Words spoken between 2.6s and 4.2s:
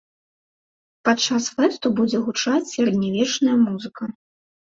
сярэднявечная музыка.